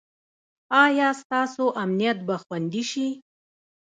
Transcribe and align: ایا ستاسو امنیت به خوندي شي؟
ایا 0.83 1.09
ستاسو 1.21 1.65
امنیت 1.83 2.17
به 2.27 2.35
خوندي 2.43 2.83
شي؟ 2.91 3.07